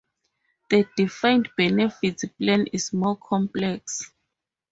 The 0.71 0.89
defined-benefits 0.97 2.25
plan 2.39 2.65
is 2.73 2.91
more 2.91 3.15
complex. 3.17 4.11